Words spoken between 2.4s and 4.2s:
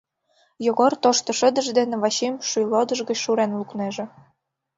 шӱйлодыш гыч шурен лукнеже.